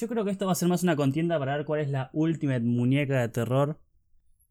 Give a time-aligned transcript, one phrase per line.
[0.00, 2.08] Yo creo que esto va a ser más una contienda para ver cuál es la
[2.14, 3.78] última muñeca de terror.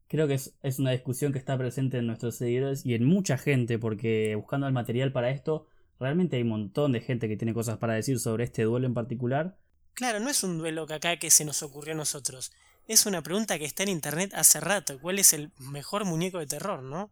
[0.08, 3.36] Creo que es, es una discusión que está presente en nuestros seguidores y en mucha
[3.36, 5.65] gente, porque buscando el material para esto,
[5.99, 8.93] realmente hay un montón de gente que tiene cosas para decir sobre este duelo en
[8.93, 9.57] particular.
[9.96, 12.52] Claro, no es un duelo que acá que se nos ocurrió a nosotros.
[12.88, 15.00] Es una pregunta que está en internet hace rato.
[15.00, 17.09] ¿Cuál es el mejor muñeco de terror, no?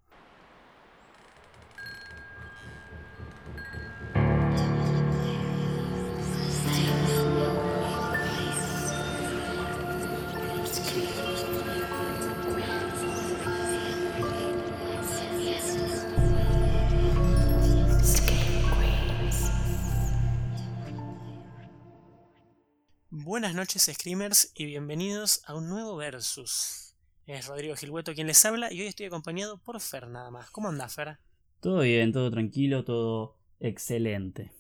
[23.27, 26.95] Buenas noches Screamers y bienvenidos a un nuevo Versus.
[27.26, 30.49] Es Rodrigo Gilhueto quien les habla y hoy estoy acompañado por Fer nada más.
[30.49, 31.18] ¿Cómo anda Fer?
[31.59, 34.54] Todo bien, todo tranquilo, todo excelente.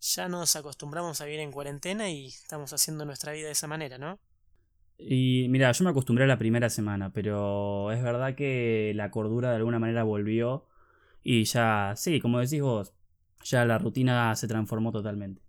[0.00, 3.98] Ya nos acostumbramos a vivir en cuarentena y estamos haciendo nuestra vida de esa manera,
[3.98, 4.18] ¿no?
[4.96, 9.50] Y mira, yo me acostumbré a la primera semana, pero es verdad que la cordura
[9.50, 10.66] de alguna manera volvió
[11.22, 12.94] y ya, sí, como decís vos,
[13.44, 15.47] ya la rutina se transformó totalmente.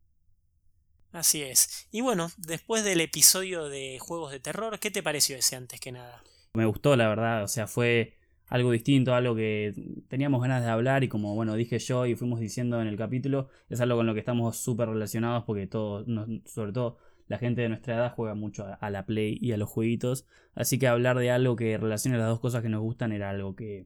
[1.12, 1.88] Así es.
[1.92, 5.92] Y bueno, después del episodio de juegos de terror, ¿qué te pareció ese antes que
[5.92, 6.24] nada?
[6.54, 9.74] Me gustó, la verdad, o sea, fue algo distinto, algo que
[10.08, 13.50] teníamos ganas de hablar y como bueno dije yo y fuimos diciendo en el capítulo,
[13.70, 16.06] es algo con lo que estamos súper relacionados porque todos,
[16.46, 19.70] sobre todo la gente de nuestra edad juega mucho a la Play y a los
[19.70, 23.30] jueguitos, así que hablar de algo que relacione las dos cosas que nos gustan era
[23.30, 23.86] algo que,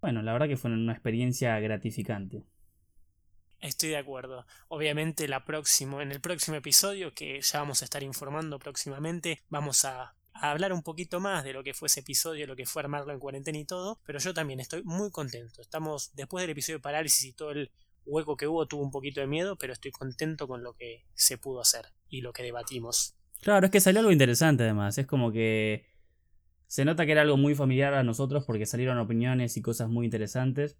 [0.00, 2.44] bueno, la verdad que fue una experiencia gratificante.
[3.60, 4.46] Estoy de acuerdo.
[4.68, 9.84] Obviamente la próximo, en el próximo episodio, que ya vamos a estar informando próximamente, vamos
[9.84, 13.12] a, hablar un poquito más de lo que fue ese episodio, lo que fue armarlo
[13.12, 15.62] en cuarentena y todo, pero yo también estoy muy contento.
[15.62, 17.70] Estamos, después del episodio de parálisis y todo el
[18.04, 21.38] hueco que hubo, tuvo un poquito de miedo, pero estoy contento con lo que se
[21.38, 23.16] pudo hacer y lo que debatimos.
[23.40, 25.86] Claro, es que salió algo interesante además, es como que
[26.66, 30.04] se nota que era algo muy familiar a nosotros porque salieron opiniones y cosas muy
[30.04, 30.76] interesantes.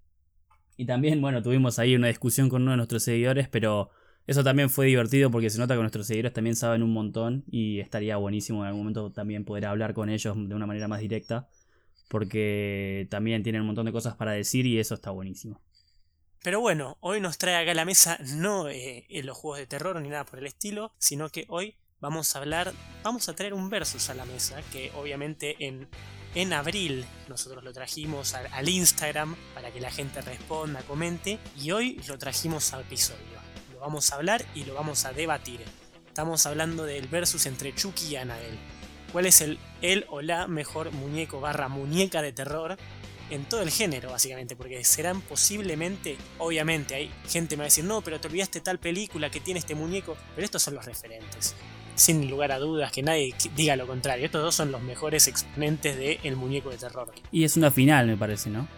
[0.76, 3.90] Y también, bueno, tuvimos ahí una discusión con uno de nuestros seguidores, pero
[4.26, 7.80] eso también fue divertido porque se nota que nuestros seguidores también saben un montón y
[7.80, 11.48] estaría buenísimo en algún momento también poder hablar con ellos de una manera más directa,
[12.08, 15.60] porque también tienen un montón de cosas para decir y eso está buenísimo.
[16.42, 20.00] Pero bueno, hoy nos trae acá a la mesa no eh, los juegos de terror
[20.00, 22.72] ni nada por el estilo, sino que hoy vamos a hablar,
[23.02, 25.88] vamos a traer un versus a la mesa, que obviamente en
[26.36, 31.98] en abril nosotros lo trajimos al, Instagram para que la gente responda, comente y hoy
[32.06, 33.40] lo trajimos al episodio.
[33.72, 35.60] Lo vamos a hablar y lo vamos a debatir.
[36.06, 38.58] Estamos hablando del versus entre Chucky y Annabelle.
[39.12, 42.76] ¿Cuál es el, el o la mejor muñeco barra muñeca de terror
[43.30, 47.72] en todo el género, básicamente, porque serán posiblemente, obviamente, hay gente que me va a
[47.72, 50.84] decir, no, pero te olvidaste tal película que tiene este muñeco, pero estos son los
[50.84, 51.56] referentes
[51.96, 54.26] sin lugar a dudas, que nadie diga lo contrario.
[54.26, 57.12] Estos dos son los mejores exponentes del el muñeco de terror.
[57.32, 58.68] Y es una final, me parece, ¿no?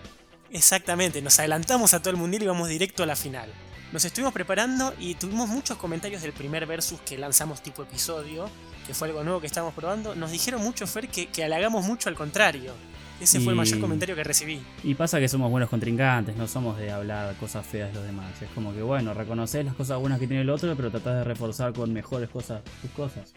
[0.50, 3.50] Exactamente, nos adelantamos a todo el mundial y vamos directo a la final.
[3.92, 8.48] Nos estuvimos preparando y tuvimos muchos comentarios del primer versus que lanzamos tipo episodio,
[8.86, 10.14] que fue algo nuevo que estábamos probando.
[10.14, 12.72] Nos dijeron mucho, Fer, que, que halagamos mucho al contrario.
[13.20, 14.60] Ese fue el mayor comentario que recibí.
[14.84, 18.30] Y pasa que somos buenos contrincantes, no somos de hablar cosas feas de los demás.
[18.40, 21.24] Es como que, bueno, reconoces las cosas buenas que tiene el otro, pero tratás de
[21.24, 23.34] reforzar con mejores cosas tus cosas.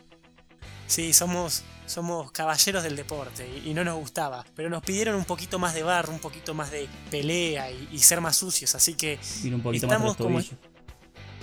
[0.92, 4.46] Sí, somos, somos caballeros del deporte y, no nos gustaba.
[4.56, 8.20] Pero nos pidieron un poquito más de barro, un poquito más de pelea y, ser
[8.22, 8.76] más sucios.
[8.76, 9.18] Así que.
[9.46, 10.42] un poquito estamos como.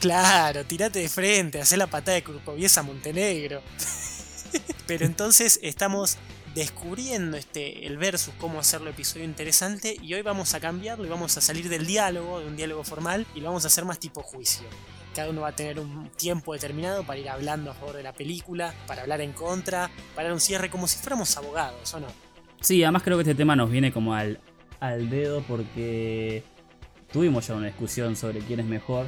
[0.01, 3.63] Claro, tirate de frente, hacé la patada de Kurkoviesa a Montenegro.
[4.87, 6.19] pero entonces estamos
[6.59, 11.37] descubriendo este, el versus, cómo hacerlo episodio interesante, y hoy vamos a cambiarlo y vamos
[11.37, 14.23] a salir del diálogo, de un diálogo formal, y lo vamos a hacer más tipo
[14.23, 14.67] juicio.
[15.15, 18.13] Cada uno va a tener un tiempo determinado para ir hablando a favor de la
[18.13, 22.09] película, para hablar en contra, para un cierre como si fuéramos abogados, ¿o no?
[22.61, 24.41] Sí, además creo que este tema nos viene como al,
[24.81, 26.43] al dedo porque
[27.13, 29.07] tuvimos ya una discusión sobre quién es mejor,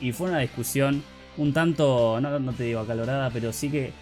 [0.00, 1.02] y fue una discusión
[1.36, 3.92] un tanto, no, no te digo acalorada, pero sí que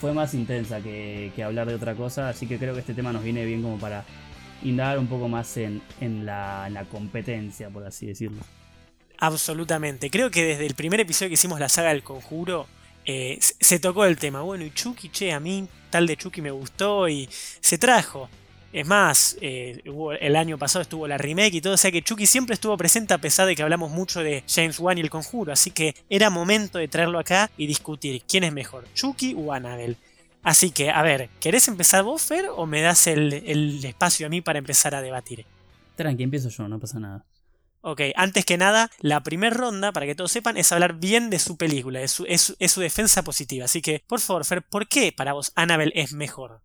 [0.00, 3.22] fue más intensa que, hablar de otra cosa, así que creo que este tema nos
[3.22, 4.04] viene bien como para
[4.62, 5.82] indagar un poco más en,
[6.24, 8.40] la, competencia, por así decirlo.
[9.18, 12.66] Absolutamente, creo que desde el primer episodio que hicimos la saga del conjuro,
[13.04, 14.40] eh, se tocó el tema.
[14.40, 18.30] Bueno, y Chucky, che, a mí tal de Chucky me gustó y se trajo.
[18.72, 19.82] Es más, eh,
[20.20, 23.12] el año pasado estuvo la remake y todo, o sea que Chucky siempre estuvo presente
[23.12, 26.30] a pesar de que hablamos mucho de James Wan y el conjuro, así que era
[26.30, 29.96] momento de traerlo acá y discutir quién es mejor, Chucky o Annabelle.
[30.42, 34.40] Así que, a ver, ¿querés empezar vos, Fer, o me das el, espacio a mí
[34.40, 35.44] para empezar a debatir?
[35.96, 37.24] Tranqui, empiezo yo, no pasa nada.
[37.82, 41.38] Ok, antes que nada, la primera ronda, para que todos sepan, es hablar bien de
[41.38, 43.64] su película, es su, es, es su defensa positiva.
[43.64, 46.62] Así que, por favor, Fer, ¿por qué para vos Annabelle es mejor?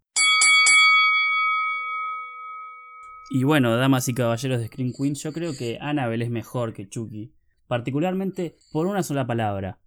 [3.29, 6.87] Y bueno, damas y caballeros de Screen Queen, yo creo que Annabelle es mejor que
[6.87, 7.33] Chucky.
[7.67, 9.79] Particularmente por una sola palabra.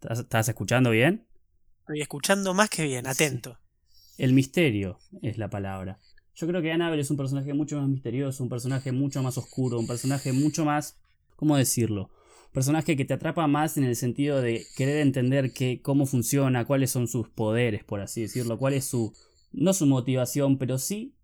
[0.00, 1.26] ¿Estás, escuchando bien?
[1.80, 3.58] Estoy escuchando más que bien, atento.
[4.16, 5.98] El misterio es la palabra.
[6.34, 9.78] Yo creo que Annabelle es un personaje mucho más misterioso, un personaje mucho más oscuro,
[9.78, 10.96] un personaje mucho más...
[11.36, 12.10] ¿Cómo decirlo?
[12.46, 16.64] Un personaje que te atrapa más en el sentido de querer entender que, cómo funciona,
[16.64, 19.12] cuáles son sus poderes, por así decirlo, cuál es su...
[19.52, 21.17] no su motivación, pero sí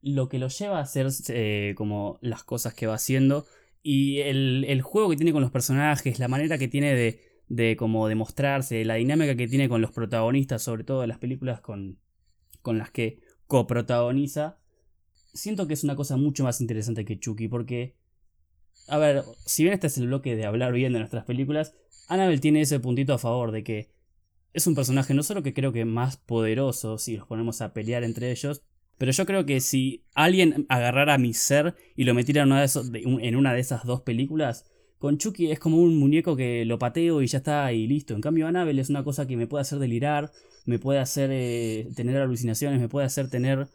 [0.00, 3.46] lo que lo lleva a hacer eh, como las cosas que va haciendo
[3.82, 7.76] y el, el, juego que tiene con los personajes, la manera que tiene de, de
[7.76, 11.98] como demostrarse, la dinámica que tiene con los protagonistas, sobre todo en las películas con,
[12.62, 14.58] con las que coprotagoniza,
[15.32, 17.96] siento que es una cosa mucho más interesante que Chucky, porque,
[18.88, 21.74] a ver, si bien este es el bloque de hablar bien de nuestras películas,
[22.08, 23.90] Annabelle tiene ese puntito a favor de que
[24.52, 28.02] es un personaje no solo que creo que más poderoso si los ponemos a pelear
[28.02, 28.62] entre ellos,
[28.98, 32.48] pero yo creo que si alguien agarrara a mi ser y lo metiera en
[33.36, 34.66] una de, esas dos películas,
[34.98, 38.14] con Chucky es como un muñeco que lo pateo y ya está y listo.
[38.14, 40.32] En cambio, Annabelle es una cosa que me puede hacer delirar,
[40.66, 43.68] me puede hacer eh, tener alucinaciones, me puede hacer tener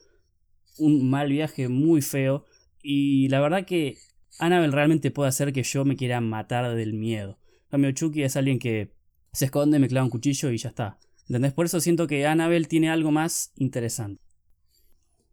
[0.77, 2.45] un mal viaje muy feo.
[2.81, 3.97] Y la verdad que
[4.39, 7.39] Annabelle realmente puede hacer que yo me quiera matar del miedo.
[7.65, 8.91] En cambio, Chucky es alguien que
[9.31, 10.99] se esconde, me clava un cuchillo y ya está.
[11.29, 11.53] ¿Entendés?
[11.53, 14.21] Por eso siento que Annabelle tiene algo más interesante.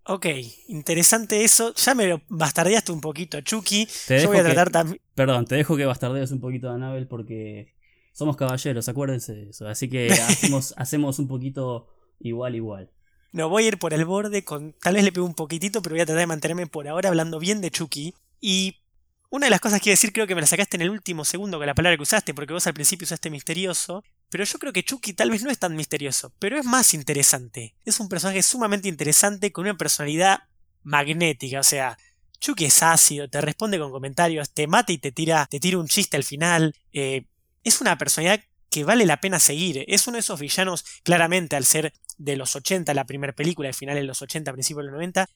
[0.05, 0.27] Ok,
[0.69, 1.75] interesante eso.
[1.75, 3.87] Ya me lo bastardeaste un poquito, Chucky.
[4.09, 5.01] Yo voy a tratar también.
[5.15, 7.75] Perdón, te dejo que bastardees un poquito a Annabelle porque
[8.13, 9.69] somos caballeros, acuérdense de eso.
[9.69, 11.89] Así que hacemos, hacemos un poquito
[12.19, 12.91] igual, igual.
[13.33, 15.95] No, voy a ir por el borde, con tal vez le pego un poquitito, pero
[15.95, 18.15] voy a tratar de mantenerme por ahora hablando bien de Chucky.
[18.41, 18.81] Y
[19.31, 21.59] una de las cosas que decir, creo que me la sacaste en el último segundo
[21.59, 24.05] con la palabra que usaste, porque vos al principio usaste misterioso.
[24.29, 27.75] Pero yo creo que Chucky tal vez no es tan misterioso, pero es más interesante.
[27.85, 30.45] Es un personaje sumamente interesante con una personalidad
[30.83, 31.97] magnética, o sea,
[32.41, 35.87] Chucky es ácido, te responde con comentarios, te mata y te tira, te tira un
[35.87, 36.75] chiste al final.
[36.93, 37.27] Eh,
[37.63, 39.85] es una personalidad que vale la pena seguir.
[39.87, 43.75] Es uno de esos villanos, claramente, al ser de los 80 la primera película, al
[43.75, 45.29] final de los 80, principios de los 90,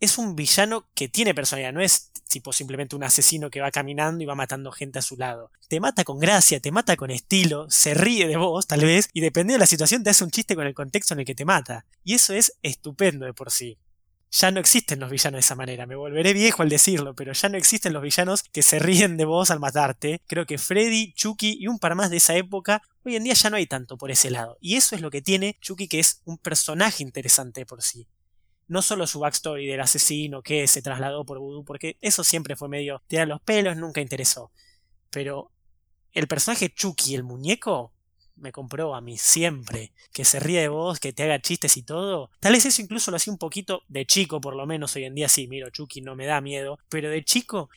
[0.00, 4.22] es un villano que tiene personalidad, no es tipo simplemente un asesino que va caminando
[4.22, 5.50] y va matando gente a su lado.
[5.68, 9.20] Te mata con gracia, te mata con estilo, se ríe de vos tal vez, y
[9.20, 11.44] dependiendo de la situación te hace un chiste con el contexto en el que te
[11.44, 11.84] mata.
[12.02, 13.78] Y eso es estupendo de por sí.
[14.32, 17.48] Ya no existen los villanos de esa manera, me volveré viejo al decirlo, pero ya
[17.48, 20.22] no existen los villanos que se ríen de vos al matarte.
[20.28, 23.50] Creo que Freddy, Chucky y un par más de esa época, hoy en día ya
[23.50, 24.56] no hay tanto por ese lado.
[24.60, 28.06] Y eso es lo que tiene Chucky, que es un personaje interesante por sí
[28.70, 32.68] no solo su backstory del asesino que se trasladó por vudú, porque eso siempre fue
[32.68, 34.52] medio tirar los pelos, nunca interesó.
[35.10, 35.50] Pero
[36.12, 37.92] el personaje Chucky, el muñeco,
[38.36, 39.92] me compró a mí siempre.
[40.12, 42.30] Que se ríe de vos, que te haga chistes y todo.
[42.38, 45.16] Tal vez eso incluso lo hacía un poquito de chico, por lo menos hoy en
[45.16, 46.78] día sí, miro, Chucky no me da miedo.
[46.88, 47.70] Pero de chico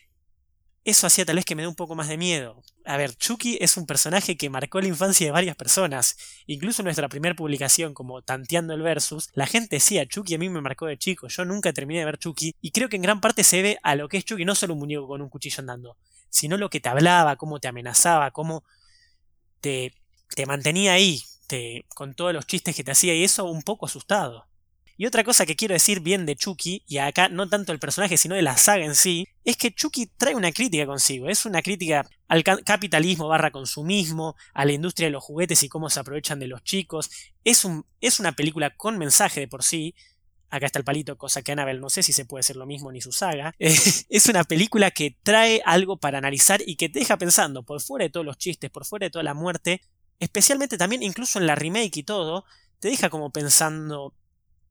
[0.86, 2.62] eso hacía tal vez que me dé un poco más de miedo.
[2.86, 6.18] A ver, Chucky es un personaje que marcó la infancia de varias personas.
[6.48, 10.50] Incluso en nuestra primera publicación, como Tanteando el Versus, la gente decía, Chucky a mí
[10.50, 13.22] me marcó de chico, yo nunca terminé de ver Chucky, y creo que en gran
[13.22, 15.62] parte se debe a lo que es Chucky, no solo un muñeco con un cuchillo
[15.62, 15.98] andando,
[16.30, 18.66] sino lo que te hablaba, cómo te amenazaba, cómo
[19.62, 19.94] te,
[20.36, 23.86] te mantenía ahí, te, con todos los chistes que te hacía, y eso un poco
[23.86, 24.46] asustado.
[24.96, 28.18] Y otra cosa que quiero decir bien de Chucky, y acá no tanto el personaje,
[28.18, 31.30] sino de la saga en sí, es que Chucky trae una crítica consigo.
[31.30, 35.90] Es una crítica al capitalismo barra consumismo, a la industria de los juguetes y cómo
[35.90, 37.10] se aprovechan de los chicos.
[37.44, 39.96] Es, un, es una película con mensaje de por sí.
[40.50, 42.92] Acá está el palito, cosa que Annabelle no sé si se puede hacer lo mismo
[42.92, 43.56] ni su saga.
[43.60, 48.04] es una película que trae algo para analizar y que te deja pensando, por fuera
[48.04, 49.82] de todos los chistes, por fuera de toda la muerte,
[50.20, 52.46] especialmente también incluso en la remake y todo,
[52.80, 54.14] te deja como pensando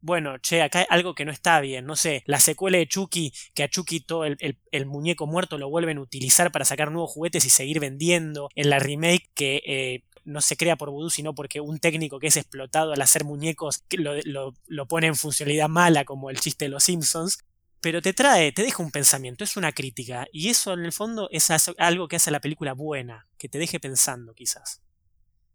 [0.02, 3.32] bueno, che, acá hay algo que no está bien, no sé, la secuela de Chucky,
[3.54, 7.46] que a Chucky todo el, muñeco muerto lo vuelven a utilizar para sacar nuevos juguetes
[7.46, 11.60] y seguir vendiendo, en la remake que eh, no se crea por vudú, sino porque
[11.60, 16.04] un técnico que es explotado al hacer muñecos lo, lo, lo pone en funcionalidad mala,
[16.04, 17.38] como el chiste de los Simpsons,
[17.80, 21.28] pero te trae, te deja un pensamiento, es una crítica, y eso en el fondo
[21.30, 24.82] es algo que hace la película buena, que te deje pensando quizás.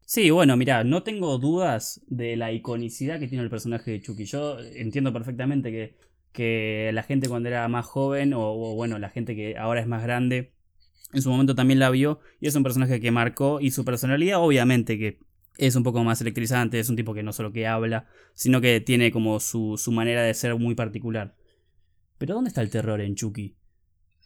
[0.10, 4.24] Sí, bueno, mira, no tengo dudas de la iconicidad que tiene el personaje de Chucky.
[4.24, 5.98] Yo entiendo perfectamente que,
[6.32, 10.04] que la gente cuando era más joven, o, bueno, la gente que ahora es más
[10.04, 10.54] grande,
[11.12, 14.40] en su momento también la vio, y es un personaje que marcó, y su personalidad
[14.40, 15.20] obviamente que
[15.58, 18.80] es un poco más electrizante, es un tipo que no solo que habla, sino que
[18.80, 21.36] tiene como su, su manera de ser muy particular.
[22.18, 23.57] Pero ¿dónde está el terror en Chucky?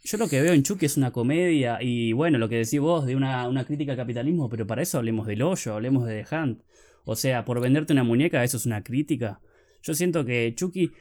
[0.03, 3.05] Yo lo que veo en Chucky es una comedia y bueno, lo que decís vos
[3.05, 6.35] de una, una crítica al capitalismo, pero para eso hablemos del hoyo, hablemos de The
[6.35, 6.63] Hunt.
[7.05, 9.41] O sea, por venderte una muñeca, eso es una crítica.
[9.83, 10.91] Yo siento que Chucky,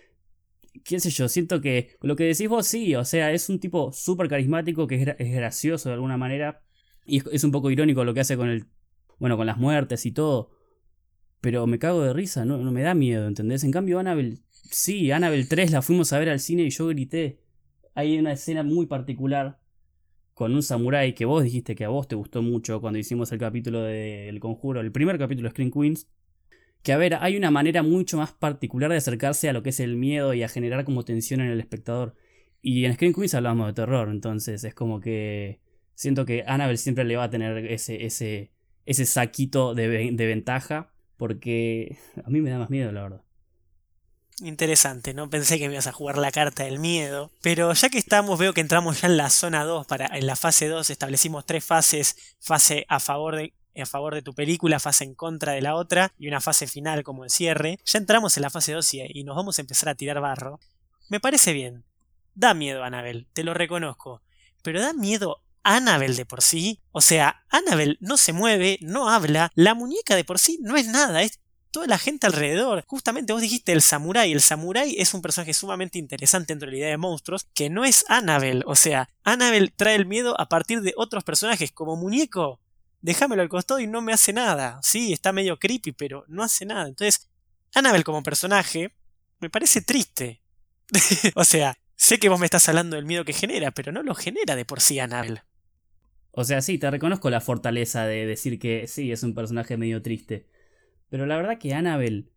[0.84, 3.92] qué sé yo, siento que lo que decís vos sí, o sea, es un tipo
[3.92, 6.62] súper carismático que es, gracioso de alguna manera.
[7.06, 8.66] Y es, un poco irónico lo que hace con el.
[9.18, 10.50] Bueno, con las muertes y todo.
[11.40, 13.64] Pero me cago de risa, no, no me da miedo, ¿entendés?
[13.64, 14.38] En cambio, Annabelle.
[14.70, 17.40] Sí, Annabelle 3 la fuimos a ver al cine y yo grité.
[17.94, 19.58] Hay una escena muy particular
[20.34, 23.38] con un samurái que vos dijiste que a vos te gustó mucho cuando hicimos el
[23.38, 26.08] capítulo del conjuro, el primer capítulo de Screen Queens.
[26.82, 29.80] Que a ver, hay una manera mucho más particular de acercarse a lo que es
[29.80, 32.14] el miedo y a generar como tensión en el espectador.
[32.62, 35.60] Y en Screen Queens hablamos de terror, entonces es como que
[35.94, 38.50] siento que Annabelle siempre le va a tener ese, ese,
[38.86, 43.24] ese saquito de, de ventaja, porque a mí me da más miedo, la verdad.
[44.42, 47.30] Interesante, no pensé que me ibas a jugar la carta del miedo.
[47.42, 49.86] Pero ya que estamos, veo que entramos ya en la zona 2.
[49.86, 52.16] Para, en la fase 2 establecimos tres fases.
[52.40, 56.12] Fase a favor de, a favor de tu película, fase en contra de la otra
[56.18, 57.78] y una fase final como el cierre.
[57.84, 60.58] Ya entramos en la fase 2 y, nos vamos a empezar a tirar barro.
[61.08, 61.84] Me parece bien.
[62.34, 64.22] Da miedo, Anabel, te lo reconozco.
[64.62, 66.80] Pero da miedo Annabel de por sí.
[66.92, 70.86] O sea, Annabel no se mueve, no habla, la muñeca de por sí no es
[70.86, 72.84] nada, es toda la gente alrededor.
[72.86, 74.32] Justamente vos dijiste el samurái.
[74.32, 77.84] El samurái es un personaje sumamente interesante dentro de la idea de monstruos, que no
[77.84, 78.62] es Annabelle.
[78.66, 82.60] O sea, Annabelle trae el miedo a partir de otros personajes, como muñeco.
[83.02, 84.78] Déjamelo al costado y no me hace nada.
[84.82, 86.88] Sí, está medio creepy, pero no hace nada.
[86.88, 87.30] Entonces,
[87.74, 88.92] Annabelle como personaje
[89.38, 90.42] me parece triste.
[91.34, 94.14] o sea, sé que vos me estás hablando del miedo que genera, pero no lo
[94.14, 95.42] genera de por sí Annabelle.
[96.32, 100.00] O sea, sí, te reconozco la fortaleza de decir que sí, es un personaje medio
[100.02, 100.46] triste.
[101.10, 102.28] Pero la verdad que Annabelle,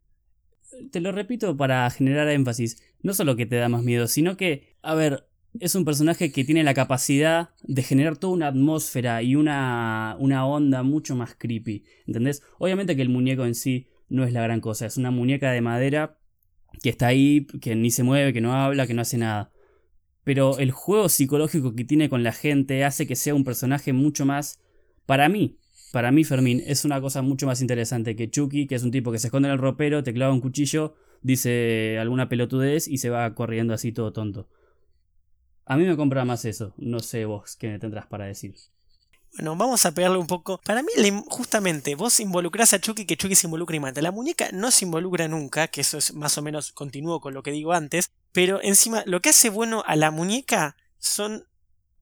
[0.92, 4.75] te lo repito para generar énfasis, no solo que te da más miedo, sino que,
[4.82, 5.27] a ver,
[5.60, 10.46] es un personaje que tiene la capacidad de generar toda una atmósfera y una, una
[10.46, 11.84] onda mucho más creepy.
[12.08, 12.42] ¿Entendés?
[12.58, 15.62] Obviamente que el muñeco en sí no es la gran cosa, es una muñeca de
[15.62, 16.18] madera
[16.82, 19.51] que está ahí, que ni se mueve, que no habla, que no hace nada.
[20.24, 24.25] Pero el juego psicológico que tiene con la gente hace que sea un personaje mucho
[24.25, 24.60] más,
[25.06, 25.60] para mí,
[25.94, 29.12] para mí Fermín es una cosa mucho más interesante que Chucky, que es un tipo
[29.12, 33.12] que se esconde en el ropero, te clava un cuchillo, dice alguna pelotudez y se
[33.12, 34.50] va corriendo así todo tonto.
[35.68, 38.56] A mí me compra más eso, no sé vos qué me tendrás para decir.
[39.36, 40.60] Bueno, vamos a pegarle un poco.
[40.66, 40.90] Para mí,
[41.28, 44.02] justamente, vos involucrás a Chucky que Chucky se involucra y mata.
[44.02, 47.44] La muñeca no se involucra nunca, que eso es más o menos continuo con lo
[47.44, 48.10] que digo antes.
[48.32, 51.46] Pero encima, lo que hace bueno a la muñeca son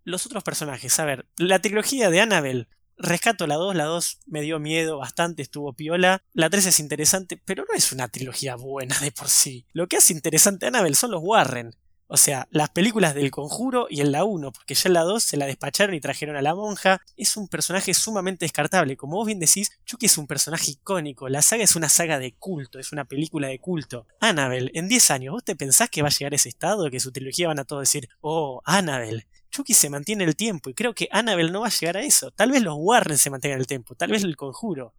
[0.06, 0.98] los otros personajes.
[0.98, 2.68] A ver, la trilogía de Annabelle
[3.02, 6.24] Rescato la 2, la 2 me dio miedo bastante, estuvo piola.
[6.34, 9.66] La 3 es interesante, pero no es una trilogía buena de por sí.
[9.74, 11.76] Lo que hace interesante a Annabelle son los Warren.
[12.14, 15.24] O sea, las películas del conjuro y en la 1, porque ya en la 2
[15.24, 17.00] se la despacharon y trajeron a la monja.
[17.16, 18.98] Es un personaje sumamente descartable.
[18.98, 21.30] Como vos bien decís, Chucky es un personaje icónico.
[21.30, 24.08] La saga es una saga de culto, es una película de culto.
[24.20, 26.92] Annabelle, en 10 años, ¿vos te pensás que va a llegar a ese estado?
[26.92, 30.74] Que su trilogía van a todos decir, oh, Annabelle, Chucky se mantiene el tiempo y
[30.74, 32.32] creo que Annabelle no va a llegar a eso.
[32.32, 34.94] Tal vez los Warren se mantengan el tiempo, tal vez el conjuro.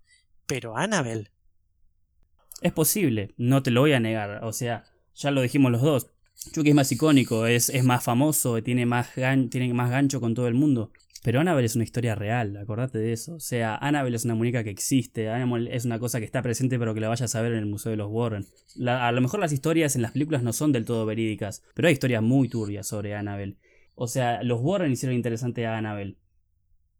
[0.46, 1.30] Pero Annabelle.
[2.60, 4.44] Es posible, no te lo voy a negar.
[4.44, 6.06] O sea, ya lo dijimos los dos.
[6.52, 9.10] Chucky es más icónico, es, más famoso, tiene más,
[9.50, 10.92] tiene más gancho con todo el mundo.
[11.22, 13.36] Pero Annabelle es una historia real, acordate de eso.
[13.36, 16.78] O sea, Annabelle es una muñeca que existe, Annabelle es una cosa que está presente
[16.80, 18.44] pero que la vayas a ver en el Museo de los Warren.
[18.88, 21.94] a lo mejor las historias en las películas no son del todo verídicas, pero hay
[21.94, 23.56] historias muy turbias sobre Annabelle.
[23.94, 26.16] O sea, los Warren hicieron interesante a Annabelle.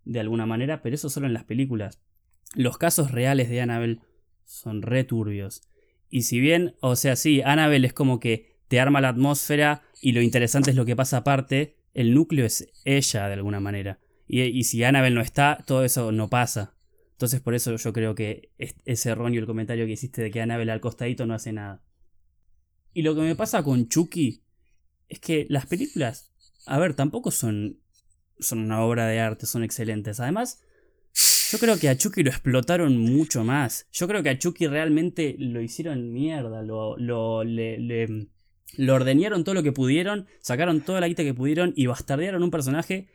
[0.05, 2.01] De alguna manera, pero eso solo en las películas.
[2.55, 4.01] Los casos reales de Annabelle
[4.45, 5.63] son returbios.
[6.11, 10.13] Y si bien, o sea, sí, Annabelle es como que te arma la atmósfera y
[10.13, 13.99] lo interesante es lo que pasa aparte, el núcleo es ella de alguna manera.
[14.27, 16.75] Y, si Annabelle no está, todo eso no pasa.
[17.13, 20.73] Entonces por eso yo creo que es, erróneo el comentario que hiciste de que Annabelle
[20.73, 21.83] al costadito no hace nada.
[22.95, 24.43] Y lo que me pasa con Chucky
[25.09, 26.32] es que las películas
[26.66, 27.78] a ver, tampoco son,
[28.38, 30.21] son una obra de arte, son excelentes.
[30.21, 30.62] Además,
[31.50, 33.87] yo creo que a Chucky lo explotaron mucho más.
[33.92, 38.28] Yo creo que a Chucky realmente lo hicieron mierda, lo, lo, le, le,
[38.76, 42.50] lo ordeñaron todo lo que pudieron, sacaron toda la guita que pudieron y bastardearon un
[42.50, 43.09] personaje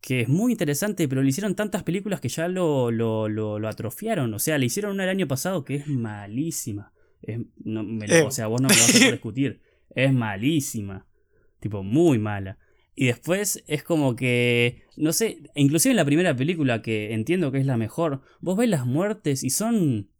[0.00, 4.32] que es muy interesante, pero le hicieron tantas películas que ya lo, lo, lo, atrofiaron.
[4.32, 6.92] O sea, le hicieron una el año pasado que es malísima.
[7.64, 8.22] no, eh.
[8.22, 9.60] O sea, vos no me vas a discutir.
[9.94, 11.06] Es malísima.
[11.60, 12.58] Tipo, muy mala.
[13.00, 17.58] Y después es como que, no sé, inclusive en la primera película que entiendo que
[17.58, 20.10] es la mejor, vos ves las muertes y son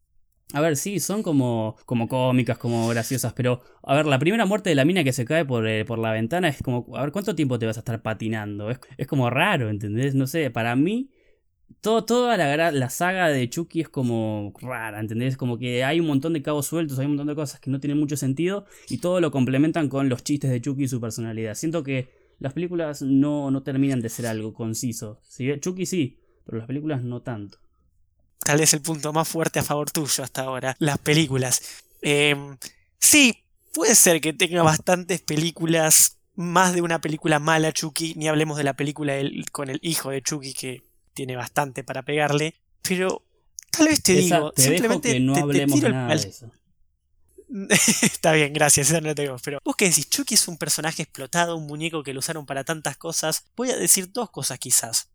[0.52, 4.70] A ver, sí, son como, como cómicas, como graciosas, pero a ver, la primera muerte
[4.70, 7.10] de la mina que se cae por, eh, por la ventana es como, a ver,
[7.10, 8.70] ¿cuánto tiempo te vas a estar patinando?
[8.70, 10.14] Es, es como raro, ¿entendés?
[10.14, 11.10] No sé, para mí,
[11.80, 15.36] todo, toda la, la saga de Chucky es como rara, ¿entendés?
[15.36, 17.80] Como que hay un montón de cabos sueltos, hay un montón de cosas que no
[17.80, 21.54] tienen mucho sentido y todo lo complementan con los chistes de Chucky y su personalidad.
[21.54, 25.20] Siento que las películas no, no terminan de ser algo conciso.
[25.60, 27.58] Chucky sí, pero las películas no tanto
[28.48, 31.60] tal vez el punto más fuerte a favor tuyo hasta ahora, las películas.
[32.00, 32.56] Em,
[32.98, 38.56] sí, puede ser que tenga bastantes películas, más de una película mala Chucky, ni hablemos
[38.56, 39.14] de la película
[39.52, 43.22] con el hijo de Chucky que tiene bastante para pegarle, pero
[43.70, 46.50] tal vez te digo, simplemente que no hablemos nada de eso.
[48.02, 49.36] Está bien, gracias, eso no lo tengo.
[49.42, 52.64] Pero vos que decís, Chucky es un personaje explotado, un muñeco que lo usaron para
[52.64, 53.44] tantas cosas.
[53.56, 55.10] Voy a decir dos cosas quizás.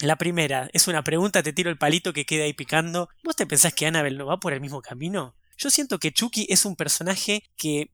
[0.00, 3.08] La primera, es una pregunta, te tiro el palito que queda ahí picando.
[3.22, 5.36] ¿Vos te pensás que Annabelle no va por el mismo camino?
[5.56, 7.90] Yo siento que Chucky es un personaje que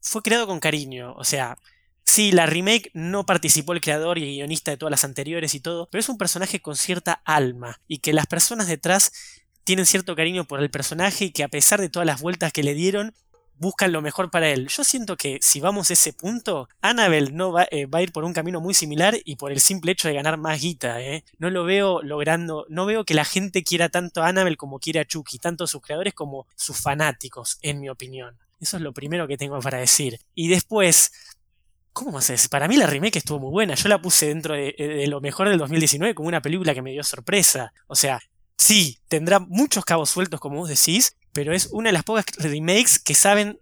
[0.00, 1.14] fue creado con cariño.
[1.14, 1.58] O sea,
[2.04, 5.88] sí, la remake no participó el creador y guionista de todas las anteriores y todo,
[5.90, 9.12] pero es un personaje con cierta alma y que las personas detrás
[9.64, 12.62] tienen cierto cariño por el personaje y que a pesar de todas las vueltas que
[12.62, 13.14] le dieron,
[13.56, 14.68] buscan lo mejor para él.
[14.68, 18.12] Yo siento que si vamos a ese punto, Annabelle no va, eh, va, a ir
[18.12, 21.00] por un camino muy similar y por el simple hecho de ganar más guita.
[21.00, 21.24] ¿eh?
[21.38, 25.00] No lo veo logrando, no veo que la gente quiera tanto a Annabelle como quiere
[25.00, 28.36] a Chucky, tanto sus creadores como sus fanáticos, en mi opinión.
[28.60, 30.20] Eso es lo primero que tengo para decir.
[30.34, 31.12] Y después,
[31.92, 32.48] ¿Cómo haces?
[32.48, 33.76] Para mí la remake estuvo muy buena.
[33.76, 36.90] Yo la puse dentro de, de, lo mejor del 2019 como una película que me
[36.90, 37.72] dio sorpresa.
[37.86, 38.20] O sea,
[38.56, 42.98] sí, tendrá muchos cabos sueltos como vos decís, pero es una de las pocas remakes
[42.98, 43.58] que saben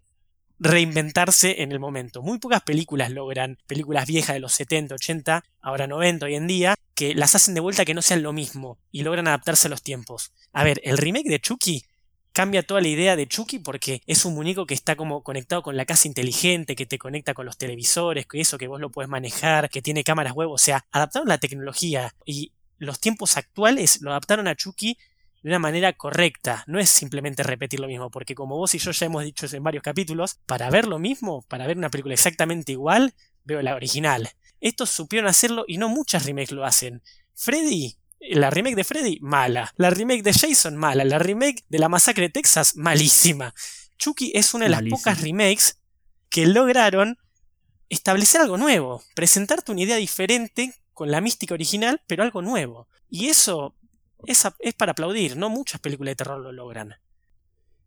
[0.59, 2.23] reinventarse en el momento.
[2.23, 6.75] Muy pocas películas logran, películas viejas de los 70, 80, ahora 90 hoy en día,
[6.95, 9.83] que las hacen de vuelta que no sean lo mismo y logran adaptarse a los
[9.83, 10.33] tiempos.
[10.53, 11.85] A ver, el remake de Chucky
[12.33, 15.77] cambia toda la idea de Chucky porque es un muñeco que está como conectado con
[15.77, 19.09] la casa inteligente, que te conecta con los televisores, que eso que vos lo puedes
[19.09, 24.11] manejar, que tiene cámaras web, o sea, adaptaron la tecnología y los tiempos actuales lo
[24.11, 24.99] adaptaron a Chucky
[25.43, 26.65] de una manera correcta.
[26.67, 29.62] No es simplemente repetir lo mismo, porque como vos y yo ya hemos dicho en
[29.62, 33.14] varios capítulos, para ver lo mismo, para ver una película exactamente igual,
[33.45, 34.31] veo la original.
[34.61, 37.03] Estos supieron hacerlo y no muchas remakes lo hacen.
[37.35, 39.73] Freddy, la remake de Freddy, mala.
[39.77, 41.05] La remake de Jason, mala.
[41.05, 43.55] La remake de la masacre de Texas, malísima.
[43.97, 45.79] Chucky es una de las pocas remakes
[46.29, 47.18] que lograron
[47.88, 50.75] establecer algo nuevo, presentarte una idea diferente
[51.07, 52.88] la mística original, pero algo nuevo.
[53.09, 53.75] Y eso
[54.27, 56.95] es, es para aplaudir, no muchas películas de terror lo logran.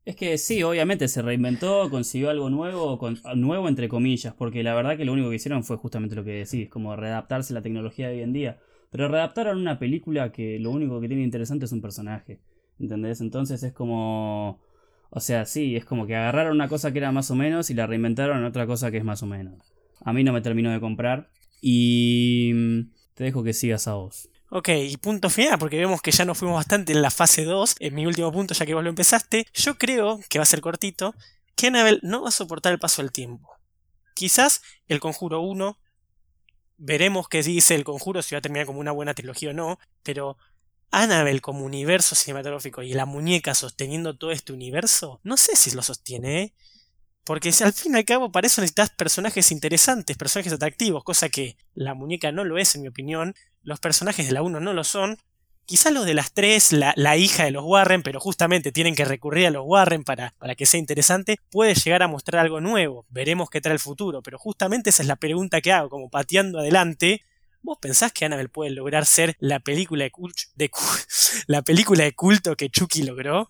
[0.06, 4.76] Es que sí, obviamente se reinventó, consiguió algo nuevo, con, nuevo entre comillas, porque la
[4.76, 7.62] verdad que lo único que hicieron fue justamente lo que decís, como readaptarse a la
[7.64, 8.60] tecnología de hoy en día.
[8.92, 12.40] Pero readaptaron una película que lo único que tiene interesante es un personaje,
[12.80, 13.20] ¿entendés?
[13.20, 14.62] Entonces es como...
[15.10, 17.74] O sea, sí, es como que agarraron una cosa que era más o menos y
[17.74, 19.74] la reinventaron en otra cosa que es más o menos.
[20.02, 21.30] A mí no me terminó de comprar
[21.62, 22.54] y
[23.16, 24.30] te dejo que sigas a vos.
[24.50, 27.78] Ok, y punto final, porque vemos que ya nos fuimos bastante en la fase 2,
[27.80, 29.48] en mi último punto, ya que vos lo empezaste.
[29.54, 31.16] Yo creo que va a ser cortito,
[31.56, 33.50] que Annabelle no va a soportar el paso del tiempo.
[34.14, 35.80] Quizás el conjuro 1,
[36.78, 39.80] veremos qué dice el conjuro, si va a terminar como una buena trilogía o no,
[40.04, 40.38] pero
[40.92, 45.82] Annabelle como universo cinematográfico y la muñeca sosteniendo todo este universo, no sé si lo
[45.82, 46.54] sostiene, ¿eh?
[47.26, 51.58] Porque al fin y al cabo para eso necesitas personajes interesantes, personajes atractivos, cosa que
[51.74, 53.36] la muñeca no lo es en mi opinión
[53.66, 55.18] los personajes de la 1 no lo son.
[55.66, 59.48] Quizás los de las 3, la, hija de los Warren, pero justamente tienen que recurrir
[59.48, 63.08] a los Warren para, para que sea interesante, puede llegar a mostrar algo nuevo.
[63.10, 66.60] Veremos qué trae el futuro, pero justamente esa es la pregunta que hago, como pateando
[66.60, 67.24] adelante.
[67.64, 70.12] ¿Vos pensás que Annabelle puede lograr ser la película de,
[70.54, 70.72] de
[71.48, 73.50] la película de culto que Chucky logró?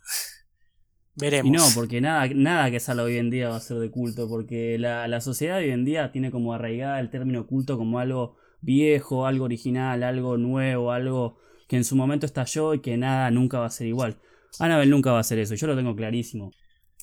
[1.18, 4.28] Y no, porque nada, nada que salga hoy en día va a ser de culto,
[4.28, 8.36] porque la, la sociedad hoy en día tiene como arraigada el término culto como algo
[8.62, 13.60] viejo, algo original, algo nuevo, algo que en su momento estalló y que nada nunca
[13.60, 14.18] va a ser igual.
[14.60, 16.52] Annabelle nunca va a ser eso, yo lo tengo clarísimo.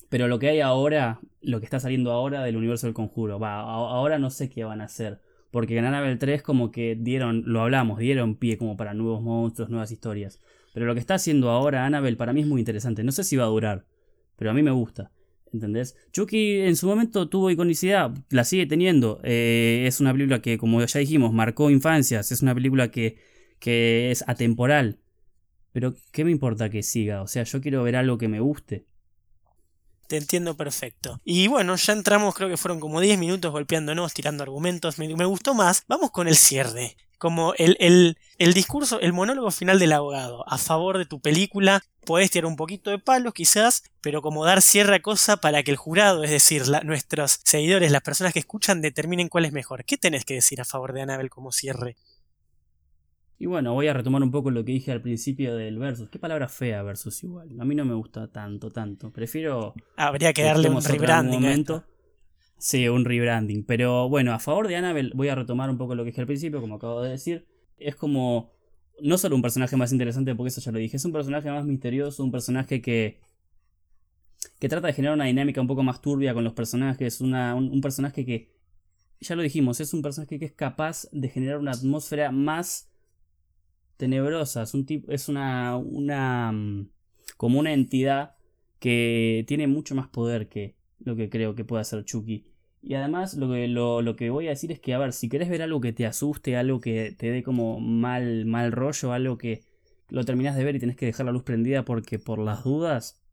[0.09, 3.61] Pero lo que hay ahora, lo que está saliendo ahora del universo del conjuro, va,
[3.61, 5.21] ahora no sé qué van a hacer.
[5.49, 9.69] Porque en Annabelle 3 como que dieron, lo hablamos, dieron pie como para nuevos monstruos,
[9.69, 10.39] nuevas historias.
[10.73, 13.03] Pero lo que está haciendo ahora Annabelle para mí es muy interesante.
[13.03, 13.85] No sé si va a durar,
[14.35, 15.11] pero a mí me gusta.
[15.53, 15.95] ¿Entendés?
[16.11, 19.19] Chucky en su momento tuvo iconicidad, la sigue teniendo.
[19.23, 22.31] Eh, es una película que, como ya dijimos, marcó infancias.
[22.31, 23.17] Es una película que,
[23.59, 24.99] que es atemporal.
[25.71, 27.21] Pero, ¿qué me importa que siga?
[27.21, 28.85] O sea, yo quiero ver algo que me guste.
[30.07, 31.21] Te entiendo perfecto.
[31.23, 34.99] Y bueno, ya entramos, creo que fueron como 10 minutos golpeándonos, tirando argumentos.
[34.99, 35.83] Me, me, gustó más.
[35.87, 36.95] Vamos con el cierre.
[37.17, 41.81] Como el, el, el, discurso, el monólogo final del abogado a favor de tu película.
[42.05, 45.71] Podés tirar un poquito de palos quizás, pero como dar cierre a cosa para que
[45.71, 49.85] el jurado, es decir, nuestros seguidores, las personas que escuchan, determinen cuál es mejor.
[49.85, 51.95] ¿Qué tenés que decir a favor de Annabelle como cierre?
[53.39, 56.09] Y bueno, voy a retomar un poco lo que dije al principio del versus.
[56.09, 57.49] Qué palabra fea versus igual.
[57.59, 59.11] A mí no me gusta tanto, tanto.
[59.11, 59.73] Prefiero...
[59.97, 61.65] Habría que darle un rebranding.
[62.63, 63.65] Sí, un rebranding.
[63.65, 66.27] Pero bueno, a favor de Annabelle voy a retomar un poco lo que dije al
[66.27, 67.45] principio, como acabo de decir.
[67.77, 68.53] Es como
[69.01, 71.65] no solo un personaje más interesante, porque eso ya lo dije, es un personaje más
[71.65, 73.19] misterioso, un personaje que,
[74.59, 77.81] que trata de generar una dinámica un poco más turbia con los personajes, una, un,
[77.81, 78.53] personaje que,
[79.19, 82.89] ya lo dijimos, es un personaje que es capaz de generar una atmósfera más
[83.97, 86.89] tenebrosa, es, un tipo, es una, una, mm,
[87.35, 88.35] como una entidad
[88.79, 92.52] que tiene mucho más poder que lo que creo que puede hacer Chucky.
[92.85, 95.47] Y además lo que, lo, que voy a decir es que, a ver, si querés
[95.47, 99.63] ver algo que te asuste, algo que te dé como mal, mal rollo, algo que
[100.09, 103.23] lo terminás de ver y tenés que dejar la luz prendida porque por las dudas,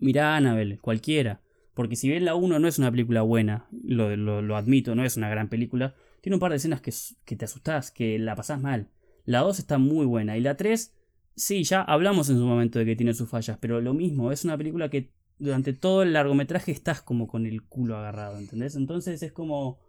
[0.00, 1.40] mirá Annabelle, cualquiera.
[1.72, 5.16] Porque si bien la 1 no es una película buena, lo, lo, admito, no es
[5.16, 6.92] una gran película, tiene un par de escenas que,
[7.24, 8.90] que te asustás, que la pasás mal.
[9.24, 10.94] La 2 está muy buena y la 3,
[11.36, 14.44] sí, ya hablamos en su momento de que tiene sus fallas, pero lo mismo, es
[14.44, 18.76] una película que durante todo el largometraje estás como con el culo agarrado, ¿entendés?
[18.76, 19.80] Entonces es como...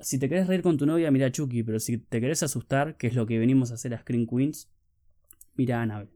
[0.00, 3.06] Si te querés reír con tu novia, mira Chucky, pero si te querés asustar, que
[3.06, 4.68] es lo que venimos a hacer a Screen Queens,
[5.54, 6.12] mira a Annabelle.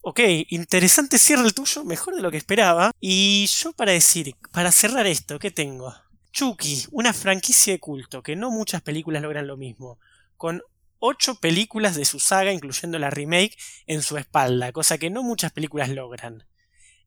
[0.00, 2.90] Ok, interesante cierre el tuyo, mejor de lo que esperaba.
[2.98, 5.94] Y yo para decir, para cerrar esto, ¿qué tengo?
[6.32, 9.98] Chucky, una franquicia de culto, que no muchas películas logran lo mismo.
[10.36, 10.62] Con
[10.98, 13.56] ocho películas de su saga, incluyendo la remake,
[13.86, 16.44] en su espalda, cosa que no muchas películas logran.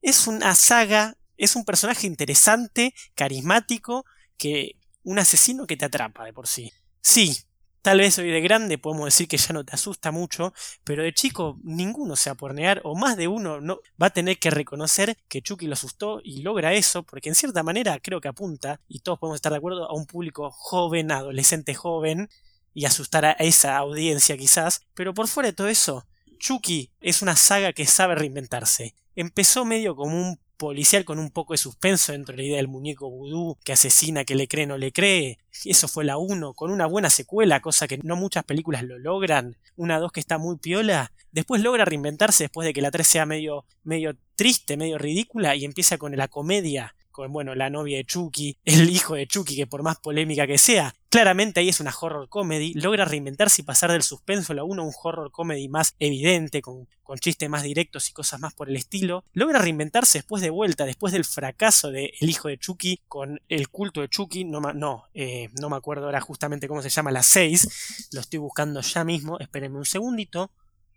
[0.02, 4.06] Es una saga, es un personaje interesante, carismático,
[4.38, 6.72] que un asesino que te atrapa de por sí.
[7.02, 7.38] Sí,
[7.82, 11.14] tal vez hoy de grande podemos decir que ya no te asusta mucho, pero de
[11.14, 14.40] chico ninguno se va a por negar, o más de uno no va a tener
[14.40, 18.28] que reconocer que Chucky lo asustó y logra eso, porque en cierta manera creo que
[18.28, 22.30] apunta, y todos podemos estar de acuerdo, a un público joven, adolescente joven,
[22.74, 26.06] y asustar a esa audiencia quizás, pero por fuera de todo eso,
[26.40, 28.96] Chucky es una saga que sabe reinventarse.
[29.16, 32.68] Empezó medio como un policial con un poco de suspenso dentro de la idea del
[32.68, 35.40] muñeco vudú que asesina, que le cree, no le cree.
[35.66, 39.58] Eso fue la 1, con una buena secuela, cosa que no muchas películas lo logran.
[39.76, 41.12] Una 2 que está muy piola.
[41.32, 45.66] Después logra reinventarse después de que la 3 sea medio, medio triste, medio ridícula y
[45.66, 49.68] empieza con la comedia con bueno, la novia de Chucky, el hijo de Chucky, que
[49.68, 53.92] por más polémica que sea, claramente ahí es una horror comedy, logra reinventarse y pasar
[53.92, 56.88] del suspenso a la 1 a un horror comedy más evidente, con,
[57.20, 61.12] chistes más directos y cosas más por el estilo, logra reinventarse después de vuelta, después
[61.12, 65.50] del fracaso de El hijo de Chucky con el culto de Chucky, no, no, eh,
[65.60, 69.38] no me acuerdo ahora justamente cómo se llama, la 6, lo estoy buscando ya mismo,
[69.40, 70.52] espérenme un segundito,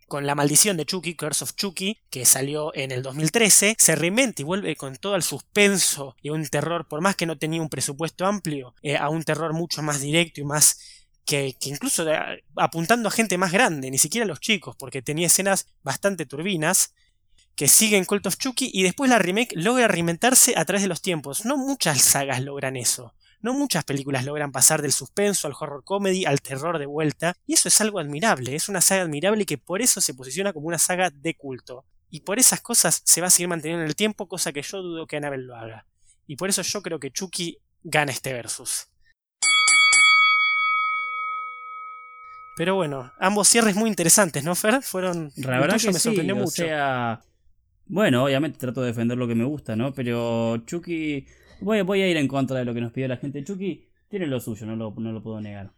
[0.07, 4.41] con La maldición de Chucky, Curse of Chucky, que salió en el 2013, se reinventa
[4.41, 7.69] y vuelve con todo el suspenso y un terror, por más que no tenía un
[7.69, 10.79] presupuesto amplio, eh, a un terror mucho más directo y más
[11.25, 12.05] que, incluso
[12.55, 16.93] apuntando a gente más grande, ni siquiera a los chicos, porque tenía escenas bastante turbinas,
[17.55, 21.01] que siguen Cult of Chucky y después la remake logra reinventarse a través de los
[21.01, 21.45] tiempos.
[21.45, 23.13] No muchas sagas logran eso.
[23.41, 27.53] No muchas películas logran pasar del suspenso al horror comedy al terror de vuelta, y
[27.53, 30.67] eso es algo admirable, es una saga admirable y que por eso se posiciona como
[30.67, 31.85] una saga de culto.
[32.09, 34.81] Y por esas cosas se va a seguir manteniendo en el tiempo, cosa que yo
[34.81, 35.85] dudo que Annabelle lo haga.
[36.27, 38.87] Y por eso yo creo que Chucky gana este versus.
[42.55, 44.81] Pero bueno, ambos cierres muy interesantes, ¿no, Fer?
[44.81, 45.31] Fueron.
[45.35, 46.63] La verdad que me sorprendió mucho.
[46.63, 47.21] sea,
[47.85, 49.93] bueno, obviamente trato de defender lo que me gusta, ¿no?
[49.93, 51.27] Pero Chucky
[51.61, 53.43] Voy, voy a ir en contra de lo que nos pidió la gente.
[53.43, 55.71] Chucky tiene lo suyo, no lo, no lo puedo negar.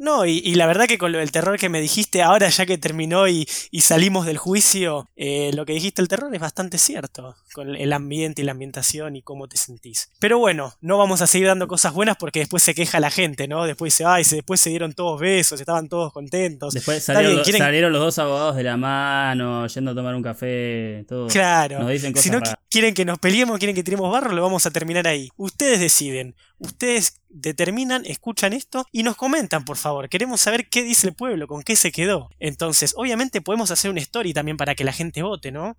[0.00, 2.78] No, y, la verdad que con lo del terror que me dijiste ahora, ya que
[2.78, 3.46] terminó y,
[3.80, 8.40] salimos del juicio, eh, lo que dijiste el terror es bastante cierto, con el ambiente
[8.40, 10.10] y la ambientación y cómo te sentís.
[10.18, 13.46] Pero bueno, no vamos a seguir dando cosas buenas porque después se queja la gente,
[13.46, 13.66] ¿no?
[13.66, 16.72] Después dice, ay, después se dieron todos besos, estaban todos contentos.
[16.72, 21.26] Después salieron, salieron los dos abogados de la mano, yendo a tomar un café, todo.
[21.26, 21.80] Claro.
[21.80, 24.64] Nos dicen cosas si no quieren que nos peleemos, quieren que tiremos barro, lo vamos
[24.64, 25.28] a terminar ahí.
[25.36, 26.34] Ustedes deciden.
[26.60, 30.10] Ustedes determinan, escuchan esto y nos comentan, por favor.
[30.10, 32.28] Queremos saber qué dice el pueblo, con qué se quedó.
[32.38, 35.78] Entonces, obviamente podemos hacer una story también para que la gente vote, ¿no?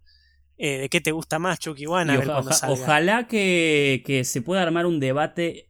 [0.58, 2.18] Eh, de qué te gusta más, Chucky One,
[2.68, 5.70] Ojalá que, que, se pueda armar un debate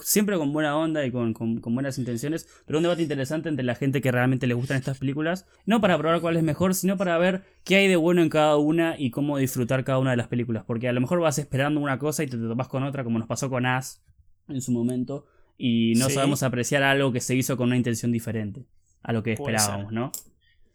[0.00, 3.74] siempre con buena onda y con, con, buenas intenciones, pero un debate interesante entre la
[3.74, 7.18] gente que realmente le gustan estas películas, no para probar cuál es mejor, sino para
[7.18, 10.28] ver qué hay de bueno en cada una y cómo disfrutar cada una de las
[10.28, 13.18] películas, porque a lo mejor vas esperando una cosa y te topas con otra, como
[13.18, 14.02] nos pasó con As
[14.48, 15.26] en su momento.
[15.60, 16.14] y no Sí.
[16.14, 18.64] sabemos apreciar algo que se hizo con una intención diferente
[19.02, 20.12] a lo que esperábamos, ¿no?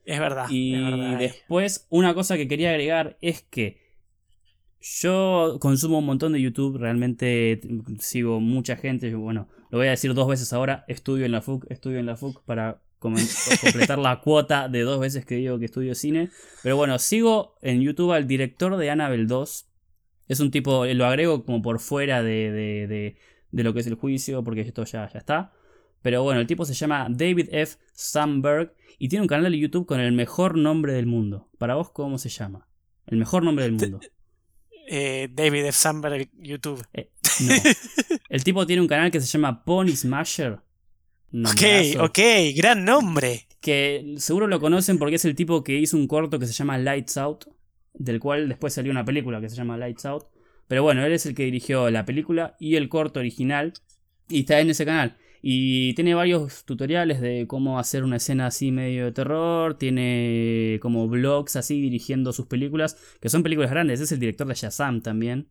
[0.03, 0.47] Es verdad.
[0.49, 3.79] Y es verdad, después, una cosa que quería agregar es que
[4.81, 7.62] yo consumo un montón de YouTube, realmente
[7.99, 11.65] sigo mucha gente, bueno, lo voy a decir dos veces ahora, estudio en la FUC,
[11.71, 15.95] estudio en la FUC para completar la cuota de dos veces que digo que estudio
[15.95, 16.29] cine.
[16.62, 19.65] Pero bueno, sigo en YouTube al director de Annabelle 2.
[20.29, 23.15] Es un tipo, lo agrego como por fuera de, de, de-
[23.54, 25.54] de lo que es el juicio, porque esto ya, ya está.
[26.02, 27.78] Pero bueno, el tipo se llama David F.
[27.94, 31.50] Sandberg y tiene un canal de YouTube con el mejor nombre del mundo.
[31.60, 32.68] Para vos, ¿cómo se llama?
[33.06, 34.00] El mejor nombre del mundo.
[34.89, 35.72] Eh, David F.
[35.72, 36.84] Sandberg, YouTube.
[36.94, 37.10] Eh,
[37.42, 37.54] no.
[38.30, 40.54] El tipo tiene un canal que se llama Pony Smasher.
[40.54, 40.62] Ok,
[41.32, 42.04] Nombrazo.
[42.04, 42.20] ok,
[42.56, 43.48] gran nombre.
[43.62, 46.78] Que seguro lo conocen porque es el tipo que hizo un corto que se llama
[46.78, 47.46] Lights Out.
[47.94, 50.26] Del cual después salió una película que se llama Lights Out.
[50.67, 53.73] Pero bueno, él es el que dirigió la película y el corto original.
[54.30, 55.17] Y está en ese canal.
[55.41, 59.78] Y tiene varios tutoriales de cómo hacer una escena así medio de terror.
[59.78, 62.97] Tiene como vlogs así dirigiendo sus películas.
[63.19, 63.99] Que son películas grandes.
[63.99, 65.49] Es el director de Shazam también.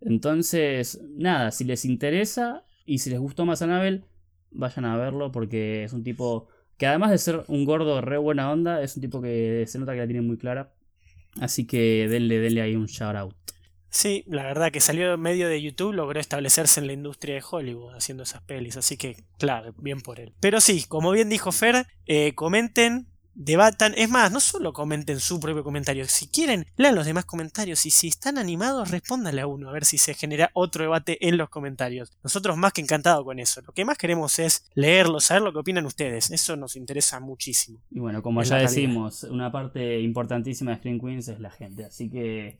[0.00, 4.04] Entonces, nada, si les interesa y si les gustó más Anabel,
[4.50, 8.50] vayan a verlo porque es un tipo que además de ser un gordo re buena
[8.50, 10.72] onda, es un tipo que se nota que la tiene muy clara.
[11.40, 13.34] Así que denle, denle ahí un shout out.
[13.90, 17.44] Sí, la verdad que salió en medio de YouTube, logró establecerse en la industria de
[17.48, 20.34] Hollywood haciendo esas pelis, así que claro, bien por él.
[20.40, 25.38] Pero sí, como bien dijo Fer, eh, comenten, debatan, es más, no solo comenten su
[25.38, 29.68] propio comentario, si quieren, lean los demás comentarios y si están animados, respóndanle a uno,
[29.68, 32.12] a ver si se genera otro debate en los comentarios.
[32.24, 35.58] Nosotros más que encantados con eso, lo que más queremos es leerlo, saber lo que
[35.58, 37.80] opinan ustedes, eso nos interesa muchísimo.
[37.90, 41.84] Y bueno, como ya decimos, una parte importantísima de Screen Queens es la gente.
[41.84, 42.56] Así que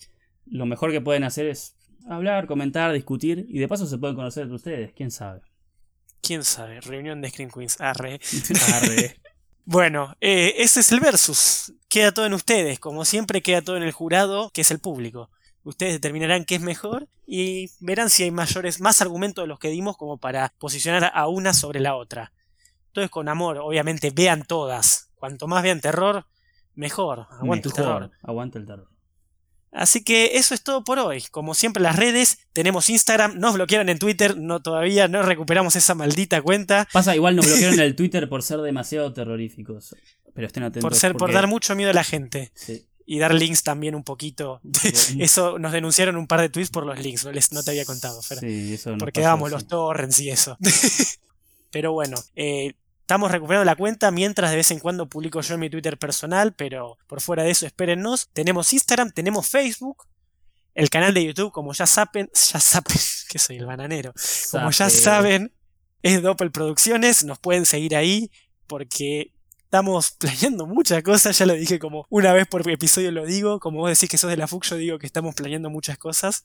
[0.46, 1.76] lo mejor que pueden hacer es
[2.08, 3.46] hablar, comentar, discutir.
[3.48, 5.42] Y de paso se pueden conocer entre ustedes, quién sabe.
[6.20, 6.80] ¿Quién sabe?
[6.80, 8.20] Reunión de Screen Queens, arre.
[8.74, 9.16] Arre.
[9.64, 11.72] Bueno, eh, ese es el versus.
[11.88, 12.78] Queda todo en ustedes.
[12.78, 15.30] Como siempre, queda todo en el jurado, que es el público.
[15.64, 19.68] Ustedes determinarán qué es mejor y verán si hay mayores, más argumentos de los que
[19.68, 22.32] dimos como para posicionar a una sobre la otra.
[22.86, 25.10] Entonces, con amor, obviamente, vean todas.
[25.16, 26.26] Cuanto más vean terror,
[26.76, 27.26] mejor.
[27.30, 28.12] Aguante el terror.
[28.22, 28.88] Aguanta el terror.
[29.72, 31.22] Así que eso es todo por hoy.
[31.30, 35.94] Como siempre, las redes, tenemos Instagram, nos bloquearon en Twitter, no todavía no recuperamos esa
[35.94, 36.88] maldita cuenta.
[36.92, 39.94] Pasa, igual nos bloquearon el Twitter por ser demasiado terroríficos.
[40.34, 40.88] Pero estén atentos.
[40.88, 42.52] Por ser, por dar mucho miedo a la gente.
[42.54, 42.86] Sí.
[43.04, 44.60] y dar links también un poquito.
[45.18, 47.84] Eso nos denunciaron un par de tweets por los links, no, les, no te había
[47.84, 48.38] contado, Fer.
[48.38, 50.58] Sí, eso nos porque dábamos los torrents y eso.
[51.70, 52.74] pero bueno, eh,
[53.06, 56.54] estamos recuperando la cuenta mientras de vez en cuando publico yo en mi Twitter personal,
[56.54, 58.30] pero por fuera de eso espérennos.
[58.32, 60.08] Tenemos Instagram, tenemos Facebook,
[60.74, 62.96] el canal de YouTube, como ya saben, ya saben,
[63.28, 64.12] que soy el bananero.
[64.50, 65.52] Como ya saben,
[66.02, 68.28] es Doppel Producciones, nos pueden seguir ahí
[68.66, 73.60] porque estamos planeando muchas cosas, ya lo dije como una vez por episodio lo digo,
[73.60, 76.44] como vos decís que sos de la FUC, yo digo que estamos planeando muchas cosas.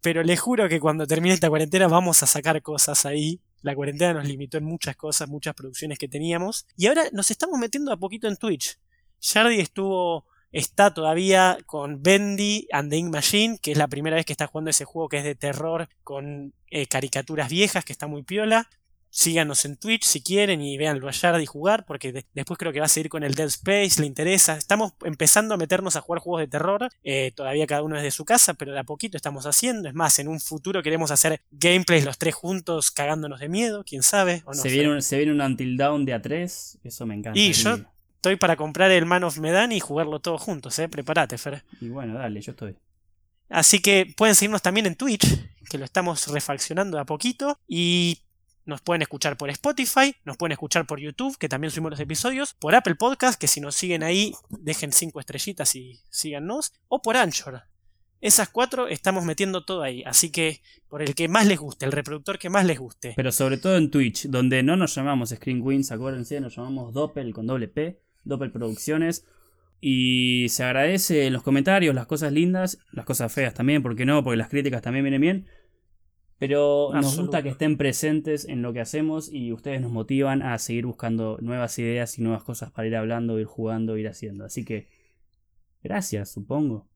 [0.00, 3.40] Pero les juro que cuando termine esta cuarentena vamos a sacar cosas ahí.
[3.62, 6.66] La cuarentena nos limitó en muchas cosas, muchas producciones que teníamos.
[6.76, 8.78] Y ahora nos estamos metiendo a poquito en Twitch.
[9.20, 14.26] Jardy estuvo, está todavía con Bendy and the Ink Machine, que es la primera vez
[14.26, 18.08] que está jugando ese juego que es de terror con eh, caricaturas viejas, que está
[18.08, 18.68] muy piola.
[19.14, 22.78] Síganos en Twitch si quieren y véanlo a Jardy jugar, porque de- después creo que
[22.80, 24.56] va a seguir con el Dead Space, le interesa.
[24.56, 28.24] Estamos empezando a meternos a jugar juegos de terror, eh, todavía cada uno desde su
[28.24, 29.86] casa, pero de a poquito estamos haciendo.
[29.86, 34.02] Es más, en un futuro queremos hacer gameplays los tres juntos cagándonos de miedo, quién
[34.02, 34.42] sabe.
[34.46, 36.78] O no se, viene un, se viene un Until Down de A3.
[36.82, 37.38] Eso me encanta.
[37.38, 37.76] Y yo-
[38.16, 40.88] Estoy para comprar el Man of Medan y jugarlo todos juntos, eh.
[40.88, 41.64] Prepárate, Fer.
[41.82, 42.76] Y bueno, dale, yo estoy.
[43.50, 45.26] Así que pueden seguirnos también en Twitch,
[45.68, 47.58] que lo estamos refaccionando de a poquito.
[47.68, 48.22] Y
[48.64, 52.54] nos pueden escuchar por Spotify, nos pueden escuchar por YouTube, que también subimos los episodios,
[52.54, 57.16] por Apple Podcast, que si nos siguen ahí, dejen cinco estrellitas y síganos, o por
[57.16, 57.62] Anchor.
[58.20, 61.92] Esas cuatro estamos metiendo todo ahí, así que por el que más les guste, el
[61.92, 63.14] reproductor que más les guste.
[63.16, 67.34] Pero sobre todo en Twitch, donde no nos llamamos Screen Queens, acuérdense, nos llamamos Doppel
[67.34, 69.26] con doble P, Doppel Producciones.
[69.84, 74.36] Y se agradece los comentarios las cosas lindas, las cosas feas también, porque no, porque
[74.36, 75.48] las críticas también vienen bien.
[76.42, 80.58] Pero nos gusta que estén presentes en lo que hacemos y ustedes nos motivan a
[80.58, 84.44] seguir buscando nuevas ideas y nuevas cosas para ir hablando, ir jugando, ir haciendo.
[84.44, 84.88] Así que,
[85.84, 86.88] gracias, supongo.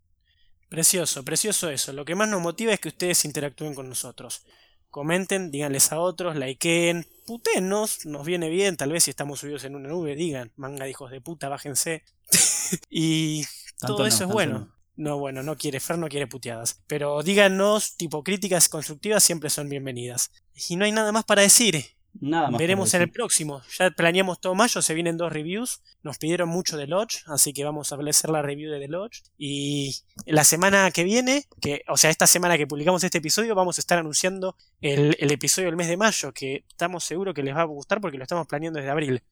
[0.68, 1.92] Precioso, precioso eso.
[1.92, 4.44] Lo que más nos motiva es que ustedes interactúen con nosotros.
[4.90, 9.76] Comenten, díganles a otros, likeen, putenos, nos viene bien, tal vez si estamos subidos en
[9.76, 12.02] una nube, digan, manga de hijos de puta, bájense.
[12.90, 13.44] y
[13.78, 14.58] Tanto todo no, eso es bueno.
[14.58, 14.75] no.
[14.96, 16.82] No, bueno, no quiere, Fer no quiere puteadas.
[16.86, 20.30] Pero díganos, tipo, críticas constructivas siempre son bienvenidas.
[20.68, 21.84] Y no hay nada más para decir.
[22.18, 22.58] Nada más.
[22.58, 23.60] Veremos en el próximo.
[23.78, 25.82] Ya planeamos todo mayo, se vienen dos reviews.
[26.02, 29.22] Nos pidieron mucho de Lodge, así que vamos a hacer la review de The Lodge.
[29.36, 33.76] Y la semana que viene, que, o sea, esta semana que publicamos este episodio, vamos
[33.76, 37.54] a estar anunciando el, el episodio del mes de mayo, que estamos seguros que les
[37.54, 39.22] va a gustar porque lo estamos planeando desde abril.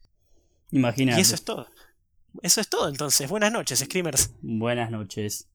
[0.71, 1.19] Imagínate.
[1.19, 1.69] Y eso es todo.
[2.43, 3.31] Eso es todo, entonces.
[3.31, 4.35] Buenas noches, Screamers.
[4.43, 5.49] Buenas noches.